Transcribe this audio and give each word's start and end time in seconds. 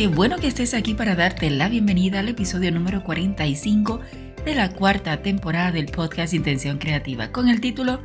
Qué 0.00 0.06
bueno 0.06 0.38
que 0.38 0.46
estés 0.46 0.72
aquí 0.72 0.94
para 0.94 1.14
darte 1.14 1.50
la 1.50 1.68
bienvenida 1.68 2.20
al 2.20 2.30
episodio 2.30 2.72
número 2.72 3.04
45 3.04 4.00
de 4.46 4.54
la 4.54 4.72
cuarta 4.72 5.20
temporada 5.20 5.72
del 5.72 5.88
podcast 5.88 6.32
Intención 6.32 6.78
Creativa, 6.78 7.32
con 7.32 7.50
el 7.50 7.60
título 7.60 8.00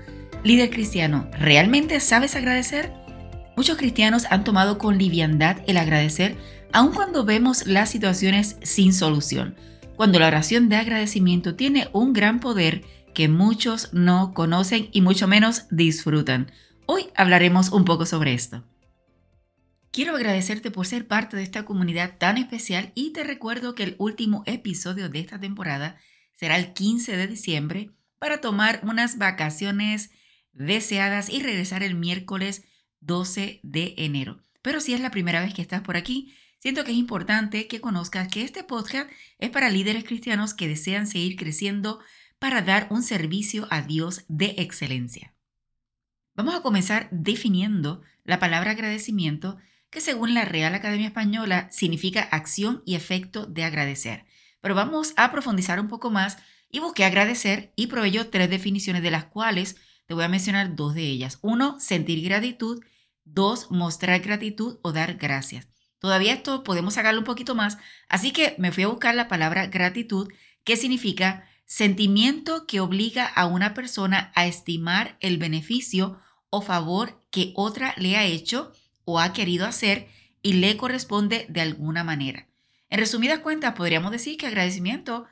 Líder 0.45 0.69
Cristiano, 0.69 1.27
¿realmente 1.39 1.99
sabes 1.99 2.35
agradecer? 2.35 2.93
Muchos 3.57 3.79
cristianos 3.79 4.25
han 4.29 4.43
tomado 4.43 4.77
con 4.77 4.99
liviandad 4.99 5.57
el 5.65 5.75
agradecer, 5.75 6.37
aun 6.71 6.93
cuando 6.93 7.25
vemos 7.25 7.65
las 7.65 7.89
situaciones 7.89 8.55
sin 8.61 8.93
solución, 8.93 9.55
cuando 9.95 10.19
la 10.19 10.27
oración 10.27 10.69
de 10.69 10.75
agradecimiento 10.75 11.55
tiene 11.55 11.89
un 11.93 12.13
gran 12.13 12.39
poder 12.39 12.83
que 13.15 13.27
muchos 13.27 13.91
no 13.91 14.35
conocen 14.35 14.89
y 14.91 15.01
mucho 15.01 15.27
menos 15.27 15.65
disfrutan. 15.71 16.51
Hoy 16.85 17.07
hablaremos 17.15 17.71
un 17.71 17.83
poco 17.83 18.05
sobre 18.05 18.35
esto. 18.35 18.63
Quiero 19.89 20.15
agradecerte 20.15 20.69
por 20.69 20.85
ser 20.85 21.07
parte 21.07 21.37
de 21.37 21.41
esta 21.41 21.65
comunidad 21.65 22.19
tan 22.19 22.37
especial 22.37 22.91
y 22.93 23.13
te 23.13 23.23
recuerdo 23.23 23.73
que 23.73 23.81
el 23.81 23.95
último 23.97 24.43
episodio 24.45 25.09
de 25.09 25.21
esta 25.21 25.39
temporada 25.39 25.97
será 26.35 26.55
el 26.55 26.73
15 26.73 27.17
de 27.17 27.25
diciembre 27.25 27.89
para 28.19 28.41
tomar 28.41 28.81
unas 28.83 29.17
vacaciones 29.17 30.11
deseadas 30.55 31.29
y 31.29 31.41
regresar 31.43 31.83
el 31.83 31.95
miércoles 31.95 32.63
12 33.01 33.59
de 33.61 33.93
enero. 33.97 34.41
Pero 34.61 34.79
si 34.79 34.93
es 34.93 34.99
la 34.99 35.11
primera 35.11 35.41
vez 35.41 35.53
que 35.53 35.61
estás 35.61 35.81
por 35.81 35.97
aquí, 35.97 36.33
siento 36.59 36.83
que 36.83 36.91
es 36.91 36.97
importante 36.97 37.67
que 37.67 37.81
conozcas 37.81 38.27
que 38.29 38.41
este 38.41 38.63
podcast 38.63 39.09
es 39.37 39.51
para 39.51 39.69
líderes 39.69 40.03
cristianos 40.03 40.55
que 40.55 40.67
desean 40.67 41.05
seguir 41.05 41.35
creciendo 41.35 41.99
para 42.39 42.61
dar 42.61 42.87
un 42.89 43.03
servicio 43.03 43.67
a 43.69 43.81
Dios 43.81 44.25
de 44.27 44.55
excelencia. 44.57 45.33
Vamos 46.33 46.55
a 46.55 46.61
comenzar 46.61 47.07
definiendo 47.11 48.01
la 48.23 48.39
palabra 48.39 48.71
agradecimiento 48.71 49.57
que 49.89 50.01
según 50.01 50.33
la 50.33 50.43
Real 50.43 50.75
Academia 50.75 51.07
Española 51.07 51.69
significa 51.71 52.21
acción 52.21 52.81
y 52.85 52.95
efecto 52.95 53.45
de 53.45 53.63
agradecer. 53.63 54.25
Pero 54.59 54.75
vamos 54.75 55.13
a 55.15 55.31
profundizar 55.31 55.79
un 55.79 55.87
poco 55.87 56.09
más 56.09 56.37
y 56.69 56.79
busqué 56.79 57.05
agradecer 57.05 57.71
y 57.75 57.87
proveyó 57.87 58.29
tres 58.29 58.49
definiciones 58.49 59.03
de 59.03 59.11
las 59.11 59.25
cuales 59.25 59.77
te 60.07 60.13
voy 60.13 60.23
a 60.23 60.29
mencionar 60.29 60.75
dos 60.75 60.93
de 60.93 61.03
ellas. 61.03 61.39
Uno, 61.41 61.79
sentir 61.79 62.23
gratitud. 62.23 62.83
Dos, 63.23 63.71
mostrar 63.71 64.19
gratitud 64.19 64.77
o 64.83 64.91
dar 64.91 65.15
gracias. 65.15 65.67
Todavía 65.99 66.33
esto 66.33 66.63
podemos 66.63 66.93
sacarlo 66.93 67.21
un 67.21 67.25
poquito 67.25 67.55
más, 67.55 67.79
así 68.09 68.31
que 68.31 68.55
me 68.59 68.71
fui 68.71 68.83
a 68.83 68.87
buscar 68.87 69.15
la 69.15 69.27
palabra 69.27 69.65
gratitud, 69.65 70.31
que 70.63 70.77
significa 70.77 71.49
sentimiento 71.65 72.67
que 72.67 72.79
obliga 72.79 73.25
a 73.25 73.47
una 73.47 73.73
persona 73.73 74.31
a 74.35 74.45
estimar 74.45 75.17
el 75.19 75.39
beneficio 75.39 76.19
o 76.51 76.61
favor 76.61 77.25
que 77.31 77.53
otra 77.55 77.95
le 77.97 78.17
ha 78.17 78.25
hecho 78.25 78.71
o 79.03 79.19
ha 79.19 79.33
querido 79.33 79.65
hacer 79.65 80.07
y 80.43 80.53
le 80.53 80.77
corresponde 80.77 81.47
de 81.49 81.61
alguna 81.61 82.03
manera. 82.03 82.47
En 82.89 82.99
resumidas 82.99 83.39
cuentas, 83.39 83.73
podríamos 83.73 84.11
decir 84.11 84.37
que 84.37 84.45
agradecimiento 84.45 85.25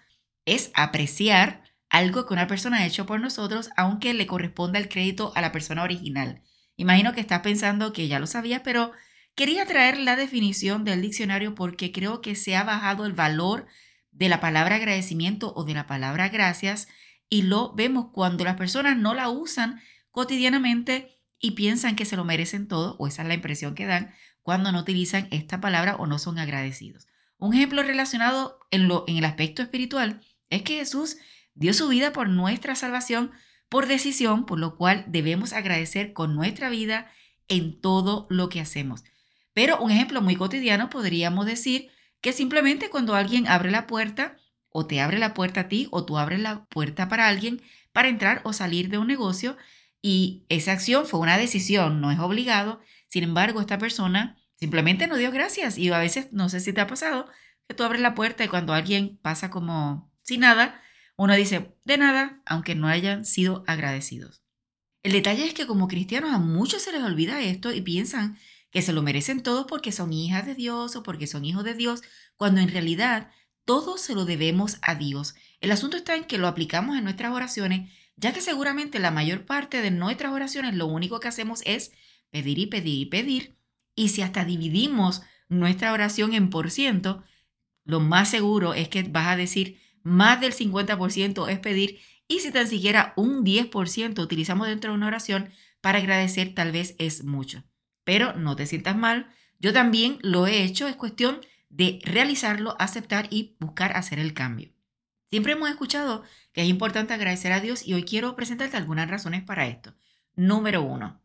es 0.45 0.71
apreciar 0.73 1.62
algo 1.93 2.25
que 2.25 2.33
una 2.33 2.47
persona 2.47 2.79
ha 2.79 2.85
hecho 2.87 3.05
por 3.05 3.21
nosotros, 3.21 3.69
aunque 3.77 4.15
le 4.15 4.25
corresponda 4.25 4.79
el 4.79 4.89
crédito 4.89 5.31
a 5.35 5.41
la 5.41 5.51
persona 5.51 5.83
original. 5.83 6.41
Imagino 6.75 7.13
que 7.13 7.21
estás 7.21 7.41
pensando 7.41 7.93
que 7.93 8.07
ya 8.07 8.17
lo 8.17 8.25
sabías, 8.25 8.61
pero 8.63 8.93
quería 9.35 9.67
traer 9.67 9.99
la 9.99 10.15
definición 10.15 10.85
del 10.85 11.03
diccionario 11.03 11.53
porque 11.53 11.91
creo 11.91 12.19
que 12.19 12.33
se 12.33 12.55
ha 12.55 12.63
bajado 12.63 13.05
el 13.05 13.13
valor 13.13 13.67
de 14.11 14.27
la 14.27 14.39
palabra 14.39 14.77
agradecimiento 14.77 15.53
o 15.55 15.65
de 15.65 15.75
la 15.75 15.85
palabra 15.85 16.29
gracias 16.29 16.87
y 17.29 17.43
lo 17.43 17.75
vemos 17.75 18.07
cuando 18.11 18.43
las 18.43 18.57
personas 18.57 18.97
no 18.97 19.13
la 19.13 19.29
usan 19.29 19.79
cotidianamente 20.09 21.19
y 21.39 21.51
piensan 21.51 21.95
que 21.95 22.05
se 22.05 22.15
lo 22.15 22.25
merecen 22.25 22.67
todo, 22.67 22.95
o 22.97 23.05
esa 23.05 23.21
es 23.21 23.27
la 23.27 23.35
impresión 23.35 23.75
que 23.75 23.85
dan 23.85 24.15
cuando 24.41 24.71
no 24.71 24.79
utilizan 24.79 25.27
esta 25.29 25.61
palabra 25.61 25.95
o 25.97 26.07
no 26.07 26.17
son 26.17 26.39
agradecidos. 26.39 27.05
Un 27.37 27.53
ejemplo 27.53 27.83
relacionado 27.83 28.57
en, 28.71 28.87
lo, 28.87 29.03
en 29.07 29.17
el 29.17 29.25
aspecto 29.25 29.61
espiritual 29.61 30.21
es 30.49 30.63
que 30.63 30.77
Jesús 30.77 31.17
dio 31.55 31.73
su 31.73 31.87
vida 31.87 32.13
por 32.13 32.29
nuestra 32.29 32.75
salvación 32.75 33.31
por 33.69 33.87
decisión, 33.87 34.45
por 34.45 34.59
lo 34.59 34.75
cual 34.75 35.03
debemos 35.07 35.51
agradecer 35.51 36.13
con 36.13 36.35
nuestra 36.35 36.69
vida 36.69 37.11
en 37.47 37.81
todo 37.81 38.27
lo 38.29 38.47
que 38.47 38.61
hacemos. 38.61 39.03
Pero 39.53 39.79
un 39.79 39.89
ejemplo 39.89 40.21
muy 40.21 40.35
cotidiano 40.35 40.89
podríamos 40.91 41.47
decir 41.47 41.89
que 42.21 42.33
simplemente 42.33 42.89
cuando 42.89 43.15
alguien 43.15 43.47
abre 43.47 43.71
la 43.71 43.87
puerta, 43.87 44.37
o 44.69 44.85
te 44.85 45.01
abre 45.01 45.17
la 45.17 45.33
puerta 45.33 45.61
a 45.61 45.67
ti, 45.69 45.87
o 45.91 46.05
tú 46.05 46.19
abres 46.19 46.39
la 46.39 46.65
puerta 46.65 47.09
para 47.09 47.27
alguien 47.27 47.61
para 47.91 48.09
entrar 48.09 48.41
o 48.43 48.53
salir 48.53 48.89
de 48.89 48.97
un 48.99 49.07
negocio, 49.07 49.57
y 50.03 50.45
esa 50.49 50.73
acción 50.73 51.05
fue 51.05 51.19
una 51.19 51.37
decisión, 51.37 52.01
no 52.01 52.11
es 52.11 52.19
obligado. 52.19 52.81
Sin 53.07 53.23
embargo, 53.23 53.61
esta 53.61 53.77
persona 53.77 54.37
simplemente 54.55 55.07
no 55.07 55.17
dio 55.17 55.31
gracias. 55.31 55.77
Y 55.77 55.89
a 55.89 55.97
veces, 55.97 56.31
no 56.31 56.49
sé 56.49 56.59
si 56.59 56.73
te 56.73 56.81
ha 56.81 56.87
pasado, 56.87 57.27
que 57.67 57.73
tú 57.73 57.83
abres 57.83 58.01
la 58.01 58.13
puerta 58.13 58.43
y 58.43 58.49
cuando 58.49 58.73
alguien 58.73 59.17
pasa 59.21 59.49
como 59.49 60.11
sin 60.21 60.41
nada, 60.41 60.79
uno 61.15 61.35
dice, 61.35 61.75
de 61.85 61.97
nada, 61.97 62.41
aunque 62.45 62.75
no 62.75 62.87
hayan 62.87 63.25
sido 63.25 63.63
agradecidos. 63.67 64.41
El 65.03 65.11
detalle 65.11 65.45
es 65.45 65.53
que 65.53 65.67
como 65.67 65.87
cristianos 65.87 66.31
a 66.31 66.39
muchos 66.39 66.81
se 66.81 66.91
les 66.91 67.03
olvida 67.03 67.41
esto 67.41 67.73
y 67.73 67.81
piensan 67.81 68.37
que 68.71 68.81
se 68.81 68.93
lo 68.93 69.03
merecen 69.03 69.43
todos 69.43 69.65
porque 69.67 69.91
son 69.91 70.13
hijas 70.13 70.45
de 70.45 70.55
Dios 70.55 70.95
o 70.95 71.03
porque 71.03 71.27
son 71.27 71.45
hijos 71.45 71.63
de 71.63 71.75
Dios, 71.75 72.01
cuando 72.35 72.61
en 72.61 72.69
realidad 72.69 73.29
todo 73.65 73.97
se 73.97 74.15
lo 74.15 74.25
debemos 74.25 74.77
a 74.81 74.95
Dios. 74.95 75.35
El 75.61 75.71
asunto 75.71 75.97
está 75.97 76.15
en 76.15 76.23
que 76.23 76.37
lo 76.37 76.47
aplicamos 76.47 76.97
en 76.97 77.03
nuestras 77.03 77.31
oraciones 77.31 77.89
ya 78.15 78.33
que 78.33 78.41
seguramente 78.41 78.99
la 78.99 79.11
mayor 79.11 79.45
parte 79.45 79.81
de 79.81 79.91
nuestras 79.91 80.31
oraciones 80.31 80.75
lo 80.75 80.85
único 80.85 81.19
que 81.19 81.27
hacemos 81.27 81.61
es 81.65 81.91
pedir 82.29 82.59
y 82.59 82.67
pedir 82.67 82.99
y 82.99 83.05
pedir, 83.05 83.55
y 83.95 84.09
si 84.09 84.21
hasta 84.21 84.45
dividimos 84.45 85.21
nuestra 85.49 85.93
oración 85.93 86.33
en 86.33 86.49
por 86.49 86.71
ciento, 86.71 87.23
lo 87.83 87.99
más 87.99 88.29
seguro 88.29 88.73
es 88.73 88.87
que 88.87 89.03
vas 89.03 89.27
a 89.27 89.35
decir 89.35 89.79
más 90.03 90.39
del 90.39 90.53
50% 90.53 91.49
es 91.49 91.59
pedir, 91.59 91.99
y 92.27 92.39
si 92.39 92.51
tan 92.51 92.67
siquiera 92.67 93.13
un 93.15 93.43
10% 93.43 94.19
utilizamos 94.19 94.67
dentro 94.67 94.91
de 94.91 94.97
una 94.97 95.07
oración 95.07 95.49
para 95.81 95.99
agradecer, 95.99 96.53
tal 96.53 96.71
vez 96.71 96.95
es 96.99 97.23
mucho. 97.23 97.63
Pero 98.03 98.33
no 98.33 98.55
te 98.55 98.65
sientas 98.65 98.95
mal, 98.95 99.29
yo 99.59 99.73
también 99.73 100.19
lo 100.21 100.47
he 100.47 100.63
hecho, 100.63 100.87
es 100.87 100.95
cuestión 100.95 101.39
de 101.69 101.99
realizarlo, 102.03 102.75
aceptar 102.79 103.27
y 103.29 103.55
buscar 103.59 103.95
hacer 103.97 104.19
el 104.19 104.33
cambio. 104.33 104.71
Siempre 105.31 105.53
hemos 105.53 105.69
escuchado 105.69 106.23
que 106.51 106.61
es 106.61 106.67
importante 106.67 107.13
agradecer 107.13 107.51
a 107.51 107.59
Dios 107.59 107.87
y 107.87 107.93
hoy 107.93 108.03
quiero 108.03 108.35
presentarte 108.35 108.77
algunas 108.77 109.09
razones 109.09 109.41
para 109.41 109.65
esto. 109.65 109.95
Número 110.35 110.83
uno, 110.83 111.21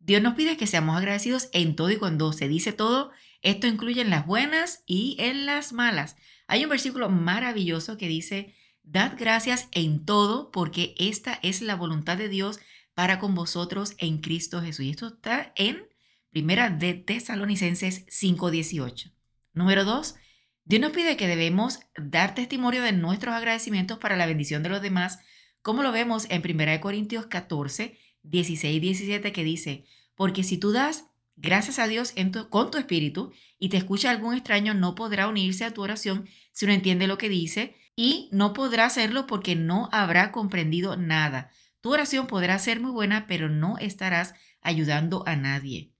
Dios 0.00 0.20
nos 0.22 0.34
pide 0.34 0.56
que 0.56 0.66
seamos 0.66 0.96
agradecidos 0.96 1.48
en 1.52 1.76
todo 1.76 1.90
y 1.90 1.96
cuando 1.96 2.32
se 2.32 2.48
dice 2.48 2.72
todo, 2.72 3.12
esto 3.42 3.66
incluye 3.66 4.00
en 4.00 4.10
las 4.10 4.26
buenas 4.26 4.82
y 4.86 5.16
en 5.18 5.46
las 5.46 5.72
malas. 5.72 6.16
Hay 6.46 6.64
un 6.64 6.70
versículo 6.70 7.08
maravilloso 7.08 7.96
que 7.96 8.08
dice, 8.08 8.54
Dad 8.82 9.14
gracias 9.18 9.68
en 9.72 10.04
todo 10.04 10.50
porque 10.50 10.94
esta 10.98 11.38
es 11.42 11.62
la 11.62 11.74
voluntad 11.74 12.18
de 12.18 12.28
Dios 12.28 12.60
para 12.94 13.18
con 13.18 13.34
vosotros 13.34 13.94
en 13.98 14.18
Cristo 14.18 14.60
Jesús. 14.60 14.84
Y 14.84 14.90
esto 14.90 15.08
está 15.08 15.52
en 15.56 15.88
Primera 16.30 16.68
de 16.68 16.94
Tesalonicenses 16.94 18.06
5:18. 18.08 19.12
Número 19.52 19.84
dos, 19.84 20.16
Dios 20.64 20.80
nos 20.80 20.92
pide 20.92 21.16
que 21.16 21.28
debemos 21.28 21.80
dar 21.96 22.34
testimonio 22.34 22.82
de 22.82 22.92
nuestros 22.92 23.34
agradecimientos 23.34 23.98
para 23.98 24.16
la 24.16 24.26
bendición 24.26 24.62
de 24.62 24.68
los 24.68 24.82
demás, 24.82 25.20
como 25.62 25.82
lo 25.82 25.92
vemos 25.92 26.26
en 26.30 26.42
1 26.42 26.80
Corintios 26.80 27.26
14, 27.26 27.98
16 28.22 28.76
y 28.76 28.80
17, 28.80 29.32
que 29.32 29.44
dice, 29.44 29.84
porque 30.14 30.42
si 30.42 30.58
tú 30.58 30.72
das 30.72 31.06
gracias 31.36 31.78
a 31.78 31.86
Dios 31.86 32.14
con 32.50 32.70
tu 32.70 32.78
espíritu 32.78 33.32
y 33.58 33.68
te 33.68 33.76
escucha 33.76 34.10
algún 34.10 34.34
extraño, 34.34 34.74
no 34.74 34.94
podrá 34.94 35.28
unirse 35.28 35.64
a 35.64 35.72
tu 35.72 35.82
oración 35.82 36.28
si 36.52 36.66
no 36.66 36.72
entiende 36.72 37.06
lo 37.06 37.18
que 37.18 37.28
dice 37.28 37.76
y 37.96 38.28
no 38.32 38.52
podrá 38.52 38.86
hacerlo 38.86 39.26
porque 39.26 39.56
no 39.56 39.88
habrá 39.92 40.32
comprendido 40.32 40.96
nada. 40.96 41.50
Tu 41.80 41.92
oración 41.92 42.26
podrá 42.26 42.58
ser 42.58 42.80
muy 42.80 42.90
buena, 42.90 43.26
pero 43.26 43.48
no 43.48 43.78
estarás 43.78 44.34
ayudando 44.60 45.22
a 45.26 45.36
nadie. 45.36 45.92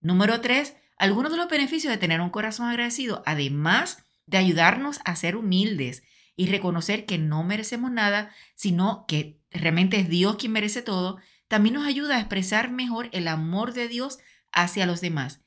Número 0.00 0.40
3 0.40 0.74
algunos 0.98 1.30
de 1.30 1.38
los 1.38 1.48
beneficios 1.48 1.92
de 1.92 1.98
tener 1.98 2.20
un 2.20 2.30
corazón 2.30 2.66
agradecido, 2.66 3.22
además 3.24 4.04
de 4.26 4.38
ayudarnos 4.38 5.00
a 5.04 5.14
ser 5.14 5.36
humildes 5.36 6.02
y 6.34 6.48
reconocer 6.48 7.06
que 7.06 7.18
no 7.18 7.44
merecemos 7.44 7.90
nada, 7.90 8.32
sino 8.56 9.06
que 9.06 9.40
realmente 9.50 10.00
es 10.00 10.08
Dios 10.08 10.36
quien 10.36 10.52
merece 10.52 10.82
todo, 10.82 11.18
también 11.46 11.76
nos 11.76 11.86
ayuda 11.86 12.16
a 12.16 12.20
expresar 12.20 12.70
mejor 12.70 13.08
el 13.12 13.28
amor 13.28 13.72
de 13.72 13.88
Dios 13.88 14.18
hacia 14.52 14.86
los 14.86 15.00
demás. 15.00 15.40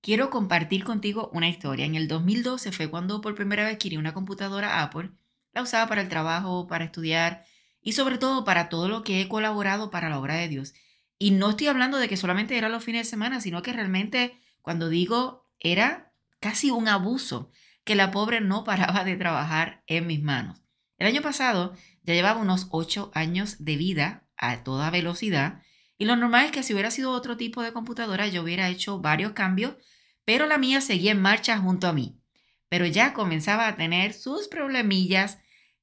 Quiero 0.00 0.30
compartir 0.30 0.84
contigo 0.84 1.30
una 1.32 1.48
historia. 1.48 1.86
En 1.86 1.94
el 1.94 2.08
2012 2.08 2.72
fue 2.72 2.90
cuando 2.90 3.20
por 3.20 3.34
primera 3.34 3.64
vez 3.64 3.74
adquirí 3.74 3.96
una 3.96 4.14
computadora 4.14 4.82
Apple. 4.82 5.10
La 5.52 5.62
usaba 5.62 5.88
para 5.88 6.00
el 6.00 6.08
trabajo, 6.08 6.66
para 6.66 6.84
estudiar 6.84 7.44
y 7.80 7.92
sobre 7.92 8.18
todo 8.18 8.44
para 8.44 8.68
todo 8.68 8.88
lo 8.88 9.04
que 9.04 9.20
he 9.20 9.28
colaborado 9.28 9.90
para 9.90 10.08
la 10.08 10.18
obra 10.18 10.34
de 10.34 10.48
Dios. 10.48 10.74
Y 11.18 11.30
no 11.30 11.50
estoy 11.50 11.68
hablando 11.68 11.98
de 11.98 12.08
que 12.08 12.16
solamente 12.16 12.58
era 12.58 12.68
los 12.68 12.82
fines 12.82 13.06
de 13.06 13.10
semana, 13.10 13.40
sino 13.40 13.62
que 13.62 13.72
realmente 13.72 14.40
cuando 14.60 14.88
digo 14.88 15.48
era 15.60 16.12
casi 16.40 16.70
un 16.70 16.88
abuso 16.88 17.50
que 17.84 17.94
la 17.94 18.10
pobre 18.10 18.40
no 18.40 18.64
paraba 18.64 19.04
de 19.04 19.16
trabajar 19.16 19.84
en 19.86 20.06
mis 20.06 20.22
manos. 20.22 20.62
El 20.98 21.06
año 21.06 21.22
pasado 21.22 21.74
ya 22.02 22.14
llevaba 22.14 22.40
unos 22.40 22.68
ocho 22.70 23.10
años 23.14 23.64
de 23.64 23.76
vida 23.76 24.26
a 24.36 24.64
toda 24.64 24.90
velocidad 24.90 25.62
y 25.98 26.04
lo 26.04 26.16
normal 26.16 26.46
es 26.46 26.52
que 26.52 26.62
si 26.62 26.72
hubiera 26.72 26.90
sido 26.90 27.12
otro 27.12 27.36
tipo 27.36 27.62
de 27.62 27.72
computadora 27.72 28.26
yo 28.26 28.42
hubiera 28.42 28.68
hecho 28.68 28.98
varios 29.00 29.32
cambios, 29.32 29.76
pero 30.24 30.46
la 30.46 30.58
mía 30.58 30.80
seguía 30.80 31.12
en 31.12 31.22
marcha 31.22 31.58
junto 31.58 31.86
a 31.86 31.92
mí. 31.92 32.18
Pero 32.68 32.86
ya 32.86 33.12
comenzaba 33.12 33.68
a 33.68 33.76
tener 33.76 34.12
sus 34.14 34.48
problemillas 34.48 35.38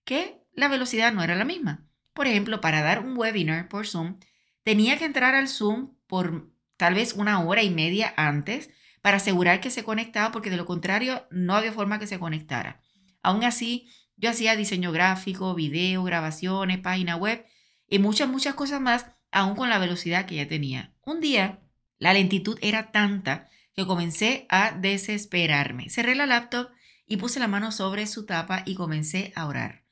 que 0.05 0.41
la 0.53 0.67
velocidad 0.67 1.13
no 1.13 1.23
era 1.23 1.35
la 1.35 1.45
misma. 1.45 1.85
Por 2.13 2.27
ejemplo, 2.27 2.61
para 2.61 2.81
dar 2.81 2.99
un 2.99 3.17
webinar 3.17 3.69
por 3.69 3.87
Zoom, 3.87 4.19
tenía 4.63 4.97
que 4.97 5.05
entrar 5.05 5.35
al 5.35 5.47
Zoom 5.47 5.95
por 6.07 6.51
tal 6.77 6.95
vez 6.95 7.13
una 7.13 7.43
hora 7.43 7.63
y 7.63 7.69
media 7.69 8.13
antes 8.17 8.69
para 9.01 9.17
asegurar 9.17 9.61
que 9.61 9.69
se 9.69 9.83
conectaba, 9.83 10.31
porque 10.31 10.49
de 10.49 10.57
lo 10.57 10.65
contrario 10.65 11.27
no 11.31 11.55
había 11.55 11.71
forma 11.71 11.99
que 11.99 12.07
se 12.07 12.19
conectara. 12.19 12.81
Aún 13.21 13.43
así, 13.43 13.87
yo 14.17 14.29
hacía 14.29 14.55
diseño 14.55 14.91
gráfico, 14.91 15.55
video, 15.55 16.03
grabaciones, 16.03 16.79
página 16.79 17.15
web 17.15 17.45
y 17.87 17.99
muchas, 17.99 18.27
muchas 18.27 18.55
cosas 18.55 18.81
más, 18.81 19.05
aún 19.31 19.55
con 19.55 19.69
la 19.69 19.79
velocidad 19.79 20.25
que 20.25 20.35
ya 20.35 20.47
tenía. 20.47 20.93
Un 21.03 21.19
día, 21.19 21.59
la 21.97 22.13
lentitud 22.13 22.57
era 22.61 22.91
tanta 22.91 23.49
que 23.75 23.85
comencé 23.85 24.45
a 24.49 24.71
desesperarme. 24.71 25.89
Cerré 25.89 26.15
la 26.15 26.25
laptop 26.25 26.69
y 27.05 27.17
puse 27.17 27.39
la 27.39 27.47
mano 27.47 27.71
sobre 27.71 28.07
su 28.07 28.25
tapa 28.25 28.63
y 28.65 28.75
comencé 28.75 29.33
a 29.35 29.47
orar. 29.47 29.83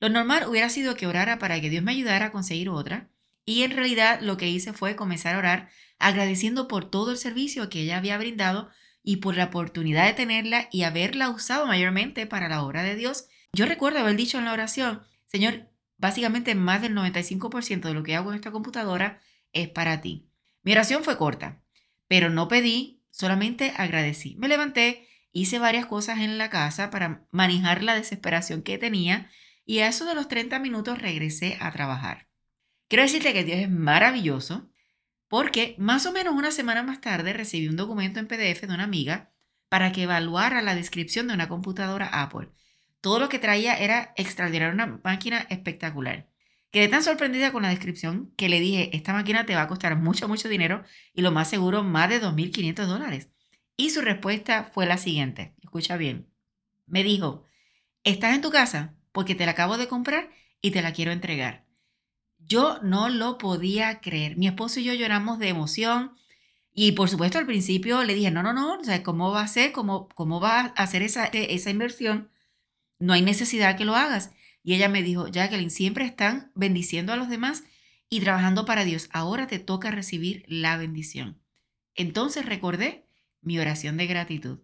Lo 0.00 0.08
normal 0.08 0.46
hubiera 0.48 0.68
sido 0.68 0.96
que 0.96 1.06
orara 1.06 1.38
para 1.38 1.60
que 1.60 1.70
Dios 1.70 1.82
me 1.82 1.92
ayudara 1.92 2.26
a 2.26 2.32
conseguir 2.32 2.68
otra, 2.68 3.08
y 3.46 3.62
en 3.62 3.72
realidad 3.72 4.20
lo 4.20 4.36
que 4.36 4.48
hice 4.48 4.72
fue 4.72 4.96
comenzar 4.96 5.34
a 5.34 5.38
orar 5.38 5.70
agradeciendo 5.98 6.68
por 6.68 6.90
todo 6.90 7.10
el 7.10 7.18
servicio 7.18 7.68
que 7.68 7.80
ella 7.80 7.98
había 7.98 8.18
brindado 8.18 8.70
y 9.02 9.16
por 9.16 9.36
la 9.36 9.44
oportunidad 9.44 10.06
de 10.06 10.14
tenerla 10.14 10.68
y 10.72 10.82
haberla 10.82 11.28
usado 11.28 11.66
mayormente 11.66 12.26
para 12.26 12.48
la 12.48 12.62
obra 12.62 12.82
de 12.82 12.96
Dios. 12.96 13.26
Yo 13.52 13.66
recuerdo 13.66 14.00
haber 14.00 14.16
dicho 14.16 14.38
en 14.38 14.46
la 14.46 14.52
oración, 14.52 15.02
Señor, 15.26 15.68
básicamente 15.96 16.54
más 16.54 16.82
del 16.82 16.94
95% 16.94 17.82
de 17.82 17.94
lo 17.94 18.02
que 18.02 18.16
hago 18.16 18.30
en 18.30 18.36
esta 18.36 18.50
computadora 18.50 19.20
es 19.52 19.68
para 19.68 20.00
ti. 20.00 20.28
Mi 20.62 20.72
oración 20.72 21.04
fue 21.04 21.16
corta, 21.16 21.62
pero 22.08 22.30
no 22.30 22.48
pedí, 22.48 23.02
solamente 23.10 23.72
agradecí. 23.76 24.36
Me 24.36 24.48
levanté, 24.48 25.08
hice 25.32 25.58
varias 25.58 25.86
cosas 25.86 26.20
en 26.20 26.38
la 26.38 26.50
casa 26.50 26.90
para 26.90 27.26
manejar 27.30 27.82
la 27.82 27.94
desesperación 27.94 28.62
que 28.62 28.78
tenía 28.78 29.30
y 29.64 29.80
a 29.80 29.88
eso 29.88 30.04
de 30.04 30.14
los 30.14 30.28
30 30.28 30.58
minutos 30.58 31.00
regresé 31.00 31.56
a 31.60 31.70
trabajar. 31.72 32.28
Quiero 32.88 33.02
decirte 33.02 33.32
que 33.32 33.44
Dios 33.44 33.58
es 33.58 33.70
maravilloso 33.70 34.70
porque 35.28 35.74
más 35.78 36.06
o 36.06 36.12
menos 36.12 36.34
una 36.34 36.50
semana 36.50 36.82
más 36.82 37.00
tarde 37.00 37.32
recibí 37.32 37.68
un 37.68 37.76
documento 37.76 38.20
en 38.20 38.26
PDF 38.26 38.62
de 38.62 38.74
una 38.74 38.84
amiga 38.84 39.32
para 39.68 39.90
que 39.90 40.02
evaluara 40.02 40.62
la 40.62 40.74
descripción 40.74 41.26
de 41.26 41.34
una 41.34 41.48
computadora 41.48 42.06
Apple. 42.06 42.50
Todo 43.04 43.18
lo 43.18 43.28
que 43.28 43.38
traía 43.38 43.74
era 43.74 44.14
extraordinario, 44.16 44.72
una 44.72 44.98
máquina 45.04 45.46
espectacular. 45.50 46.26
Quedé 46.70 46.88
tan 46.88 47.02
sorprendida 47.02 47.52
con 47.52 47.62
la 47.62 47.68
descripción 47.68 48.32
que 48.34 48.48
le 48.48 48.60
dije, 48.60 48.96
esta 48.96 49.12
máquina 49.12 49.44
te 49.44 49.54
va 49.54 49.60
a 49.60 49.68
costar 49.68 49.94
mucho, 49.96 50.26
mucho 50.26 50.48
dinero 50.48 50.82
y 51.12 51.20
lo 51.20 51.30
más 51.30 51.50
seguro 51.50 51.82
más 51.82 52.08
de 52.08 52.22
2.500 52.22 52.86
dólares. 52.86 53.28
Y 53.76 53.90
su 53.90 54.00
respuesta 54.00 54.70
fue 54.72 54.86
la 54.86 54.96
siguiente, 54.96 55.54
escucha 55.60 55.98
bien. 55.98 56.30
Me 56.86 57.04
dijo, 57.04 57.44
¿estás 58.04 58.34
en 58.34 58.40
tu 58.40 58.50
casa? 58.50 58.94
Porque 59.12 59.34
te 59.34 59.44
la 59.44 59.52
acabo 59.52 59.76
de 59.76 59.86
comprar 59.86 60.30
y 60.62 60.70
te 60.70 60.80
la 60.80 60.94
quiero 60.94 61.12
entregar. 61.12 61.66
Yo 62.38 62.78
no 62.82 63.10
lo 63.10 63.36
podía 63.36 64.00
creer. 64.00 64.38
Mi 64.38 64.46
esposo 64.46 64.80
y 64.80 64.84
yo 64.84 64.94
lloramos 64.94 65.38
de 65.38 65.50
emoción. 65.50 66.16
Y 66.72 66.92
por 66.92 67.10
supuesto 67.10 67.36
al 67.36 67.44
principio 67.44 68.02
le 68.02 68.14
dije, 68.14 68.30
no, 68.30 68.42
no, 68.42 68.54
no, 68.54 68.78
o 68.80 68.82
sea, 68.82 69.02
¿cómo 69.02 69.30
va 69.30 69.42
a 69.42 69.48
ser? 69.48 69.72
¿Cómo, 69.72 70.08
cómo 70.14 70.40
va 70.40 70.60
a 70.60 70.82
hacer 70.82 71.02
esa, 71.02 71.26
esa 71.26 71.68
inversión? 71.68 72.30
No 73.04 73.12
hay 73.12 73.20
necesidad 73.20 73.76
que 73.76 73.84
lo 73.84 73.96
hagas. 73.96 74.32
Y 74.62 74.72
ella 74.72 74.88
me 74.88 75.02
dijo, 75.02 75.28
Jacqueline, 75.28 75.70
siempre 75.70 76.06
están 76.06 76.50
bendiciendo 76.54 77.12
a 77.12 77.16
los 77.16 77.28
demás 77.28 77.64
y 78.08 78.20
trabajando 78.20 78.64
para 78.64 78.86
Dios. 78.86 79.10
Ahora 79.12 79.46
te 79.46 79.58
toca 79.58 79.90
recibir 79.90 80.42
la 80.48 80.78
bendición. 80.78 81.38
Entonces 81.94 82.46
recordé 82.46 83.06
mi 83.42 83.58
oración 83.58 83.98
de 83.98 84.06
gratitud. 84.06 84.60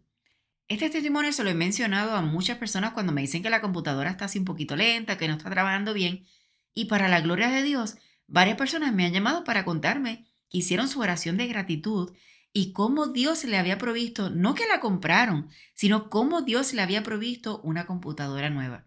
Este 0.69 0.89
testimonio 0.89 1.35
se 1.35 1.45
lo 1.45 1.51
he 1.51 1.55
mencionado 1.55 2.15
a 2.17 2.23
muchas 2.23 2.57
personas 2.57 2.93
cuando 2.93 3.13
me 3.13 3.21
dicen 3.21 3.43
que 3.43 3.51
la 3.51 3.61
computadora 3.61 4.09
está 4.09 4.25
así 4.25 4.39
un 4.39 4.47
poquito 4.47 4.75
lenta, 4.75 5.19
que 5.19 5.29
no 5.29 5.35
está 5.35 5.51
trabajando 5.51 5.93
bien. 5.93 6.25
Y 6.73 6.87
para 6.87 7.09
la 7.09 7.21
gloria 7.21 7.51
de 7.51 7.63
Dios, 7.63 7.97
varias 8.27 8.57
personas 8.57 8.95
me 8.95 9.05
han 9.05 9.13
llamado 9.13 9.45
para 9.45 9.67
contarme 9.67 10.25
que 10.49 10.59
hicieron 10.59 10.89
su 10.89 10.99
oración 11.01 11.37
de 11.37 11.47
gratitud 11.47 12.17
y 12.53 12.73
cómo 12.73 13.07
Dios 13.07 13.45
le 13.45 13.59
había 13.59 13.79
provisto, 13.79 14.31
no 14.31 14.55
que 14.55 14.67
la 14.67 14.81
compraron, 14.81 15.49
sino 15.75 16.11
cómo 16.11 16.43
Dios 16.43 16.73
le 16.73 16.83
había 16.83 17.03
provisto 17.03 17.61
una 17.63 17.87
computadora 17.87 18.51
nueva. 18.51 18.87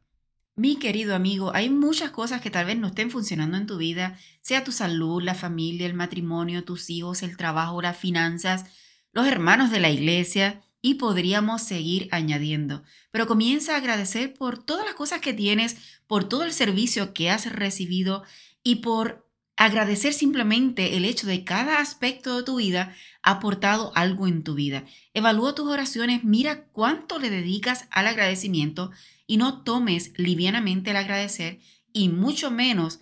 Mi 0.55 0.75
querido 0.75 1.15
amigo, 1.15 1.51
hay 1.55 1.69
muchas 1.69 2.11
cosas 2.11 2.41
que 2.41 2.51
tal 2.51 2.67
vez 2.67 2.77
no 2.77 2.87
estén 2.87 3.09
funcionando 3.09 3.57
en 3.57 3.65
tu 3.65 3.77
vida, 3.77 4.19
sea 4.41 4.63
tu 4.63 4.71
salud, 4.71 5.23
la 5.23 5.33
familia, 5.33 5.87
el 5.87 5.95
matrimonio, 5.95 6.63
tus 6.63 6.89
hijos, 6.89 7.23
el 7.23 7.37
trabajo, 7.37 7.81
las 7.81 7.97
finanzas, 7.97 8.65
los 9.13 9.25
hermanos 9.27 9.71
de 9.71 9.79
la 9.79 9.89
iglesia, 9.89 10.61
y 10.85 10.95
podríamos 10.95 11.63
seguir 11.63 12.09
añadiendo. 12.11 12.83
Pero 13.09 13.25
comienza 13.25 13.73
a 13.73 13.77
agradecer 13.77 14.33
por 14.33 14.61
todas 14.63 14.85
las 14.85 14.95
cosas 14.95 15.21
que 15.21 15.33
tienes, 15.33 15.77
por 16.07 16.25
todo 16.25 16.43
el 16.43 16.51
servicio 16.51 17.13
que 17.13 17.29
has 17.29 17.51
recibido 17.51 18.23
y 18.63 18.75
por 18.75 19.25
agradecer 19.55 20.13
simplemente 20.13 20.97
el 20.97 21.05
hecho 21.05 21.27
de 21.27 21.43
cada 21.43 21.79
aspecto 21.79 22.37
de 22.37 22.43
tu 22.43 22.57
vida 22.57 22.95
ha 23.21 23.31
aportado 23.31 23.91
algo 23.95 24.27
en 24.27 24.43
tu 24.43 24.55
vida. 24.55 24.85
Evalúa 25.13 25.55
tus 25.55 25.67
oraciones, 25.67 26.23
mira 26.23 26.65
cuánto 26.71 27.19
le 27.19 27.29
dedicas 27.29 27.87
al 27.91 28.07
agradecimiento 28.07 28.91
y 29.27 29.37
no 29.37 29.63
tomes 29.63 30.11
livianamente 30.17 30.91
el 30.91 30.97
agradecer 30.97 31.59
y 31.91 32.09
mucho 32.09 32.51
menos 32.51 33.01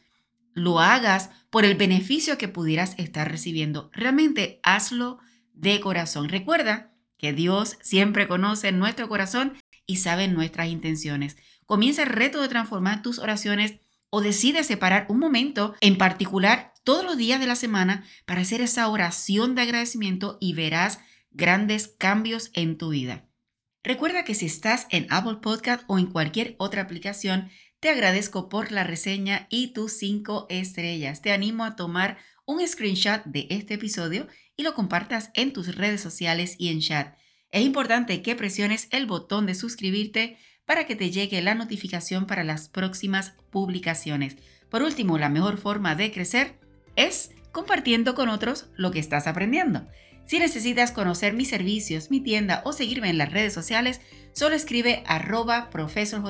lo 0.54 0.80
hagas 0.80 1.30
por 1.50 1.66
el 1.66 1.76
beneficio 1.76 2.38
que 2.38 2.48
pudieras 2.48 2.96
estar 2.98 3.30
recibiendo. 3.32 3.90
Realmente 3.94 4.60
hazlo 4.64 5.20
de 5.54 5.80
corazón. 5.80 6.30
Recuerda 6.30 6.92
que 7.18 7.34
Dios 7.34 7.78
siempre 7.82 8.28
conoce 8.28 8.72
nuestro 8.72 9.08
corazón 9.08 9.54
y 9.86 9.98
sabe 9.98 10.28
nuestras 10.28 10.68
intenciones. 10.68 11.38
Comienza 11.66 12.04
el 12.04 12.10
reto 12.10 12.42
de 12.42 12.50
transformar 12.50 13.02
tus 13.02 13.20
oraciones 13.20 13.76
o 14.12 14.22
decide 14.22 14.64
separar 14.64 15.08
un 15.10 15.18
momento 15.18 15.74
en 15.82 15.98
particular 15.98 16.74
todos 16.84 17.04
los 17.04 17.18
días 17.18 17.40
de 17.40 17.48
la 17.48 17.56
semana 17.56 18.06
para 18.26 18.42
hacer 18.42 18.62
esa 18.62 18.88
oración 18.88 19.56
de 19.56 19.64
agradecimiento 19.64 20.38
y 20.40 20.54
verás 20.54 21.00
grandes 21.32 21.88
cambios 21.98 22.52
en 22.54 22.78
tu 22.78 22.90
vida. 22.90 23.28
Recuerda 23.84 24.24
que 24.24 24.36
si 24.36 24.46
estás 24.46 24.86
en 24.92 25.08
Apple 25.10 25.38
Podcast 25.42 25.84
o 25.88 25.98
en 25.98 26.06
cualquier 26.06 26.56
otra 26.60 26.84
aplicación, 26.84 27.50
te 27.80 27.90
agradezco 27.90 28.48
por 28.48 28.72
la 28.72 28.84
reseña 28.84 29.48
y 29.50 29.74
tus 29.74 29.94
cinco 29.94 30.46
estrellas. 30.50 31.24
Te 31.24 31.32
animo 31.32 31.64
a 31.64 31.76
tomar 31.76 32.20
un 32.46 32.66
screenshot 32.68 33.24
de 33.26 33.48
este 33.50 33.76
episodio 33.76 34.28
y 34.56 34.64
lo 34.64 34.76
compartas 34.76 35.32
en 35.34 35.52
tus 35.54 35.76
redes 35.76 36.02
sociales 36.02 36.56
y 36.60 36.70
en 36.70 36.82
chat. 36.82 37.16
Es 37.52 37.64
importante 37.64 38.22
que 38.22 38.36
presiones 38.36 38.88
el 38.92 39.06
botón 39.06 39.46
de 39.46 39.56
suscribirte 39.56 40.38
para 40.66 40.86
que 40.86 40.96
te 40.96 41.12
llegue 41.12 41.42
la 41.42 41.54
notificación 41.54 42.26
para 42.26 42.46
las 42.46 42.70
próximas 42.70 43.34
publicaciones. 43.50 44.38
Por 44.70 44.84
último, 44.84 45.18
la 45.18 45.28
mejor 45.28 45.58
forma 45.58 45.96
de 45.96 46.12
crecer 46.14 46.56
es 46.96 47.32
compartiendo 47.52 48.16
con 48.16 48.30
otros 48.30 48.70
lo 48.76 48.92
que 48.92 49.00
estás 49.00 49.28
aprendiendo. 49.28 49.86
Si 50.26 50.40
necesitas 50.40 50.94
conocer 50.94 51.34
mis 51.34 51.50
servicios, 51.50 52.10
mi 52.10 52.22
tienda 52.22 52.62
o 52.64 52.72
seguirme 52.72 53.10
en 53.10 53.18
las 53.18 53.34
redes 53.34 53.54
sociales, 53.54 54.00
solo 54.32 54.56
escribe 54.56 55.04
arroba 55.06 55.70
profesor 55.70 56.22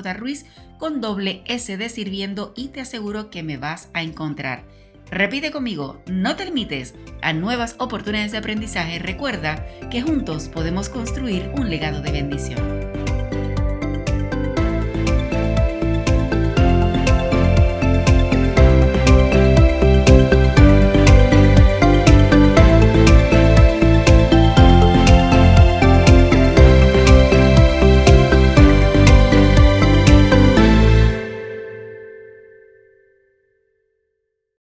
con 0.80 1.02
doble 1.02 1.44
S 1.46 1.78
de 1.78 1.90
sirviendo 1.90 2.52
y 2.56 2.70
te 2.70 2.82
aseguro 2.82 3.30
que 3.30 3.44
me 3.44 3.58
vas 3.58 3.90
a 3.94 4.02
encontrar. 4.02 4.66
Repite 5.12 5.52
conmigo, 5.52 6.02
no 6.08 6.38
te 6.38 6.46
limites 6.46 6.96
a 7.22 7.34
nuevas 7.34 7.76
oportunidades 7.80 8.32
de 8.32 8.38
aprendizaje. 8.38 8.98
Recuerda 8.98 9.66
que 9.92 10.02
juntos 10.02 10.48
podemos 10.48 10.88
construir 10.88 11.52
un 11.58 11.70
legado 11.70 12.02
de 12.02 12.14
bendición. 12.14 12.81